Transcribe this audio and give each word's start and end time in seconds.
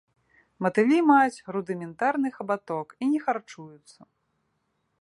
Матылі 0.65 0.97
маюць 1.11 1.43
рудыментарны 1.57 2.33
хабаток 2.39 2.87
і 3.01 3.13
не 3.13 3.19
харчуюцца. 3.29 3.99